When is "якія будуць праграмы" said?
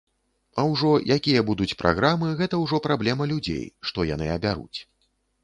1.15-2.31